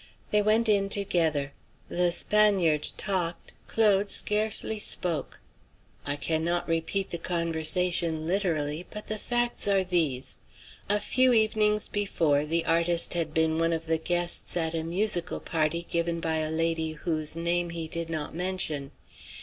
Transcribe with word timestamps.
They 0.31 0.41
went 0.41 0.67
in 0.67 0.89
together. 0.89 1.53
The 1.87 2.11
Spaniard 2.11 2.87
talked; 2.97 3.53
Claude 3.67 4.09
scarcely 4.09 4.79
spoke. 4.79 5.39
I 6.07 6.15
cannot 6.15 6.67
repeat 6.67 7.11
the 7.11 7.19
conversation 7.19 8.25
literally, 8.25 8.87
but 8.89 9.05
the 9.05 9.19
facts 9.19 9.67
are 9.67 9.83
these: 9.83 10.39
A 10.89 10.99
few 10.99 11.33
evenings 11.33 11.87
before, 11.87 12.47
the 12.47 12.65
artist 12.65 13.13
had 13.13 13.31
been 13.31 13.59
one 13.59 13.73
of 13.73 13.85
the 13.85 13.99
guests 13.99 14.57
at 14.57 14.73
a 14.73 14.81
musical 14.81 15.39
party 15.39 15.85
given 15.87 16.19
by 16.19 16.37
a 16.37 16.49
lady 16.49 16.93
whose 16.93 17.35
name 17.35 17.69
he 17.69 17.87
did 17.87 18.09
not 18.09 18.33
mention. 18.33 18.89